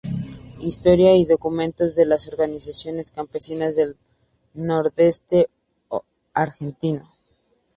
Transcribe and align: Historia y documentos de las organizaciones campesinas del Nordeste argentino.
Historia 0.59 1.15
y 1.15 1.25
documentos 1.27 1.93
de 1.93 2.07
las 2.07 2.27
organizaciones 2.27 3.11
campesinas 3.11 3.75
del 3.75 3.97
Nordeste 4.55 5.47
argentino. 6.33 7.07